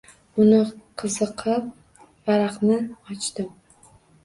Uni 0.45 0.61
qiziqib 1.01 1.69
varaqni 2.31 2.81
ochdim. 2.91 3.55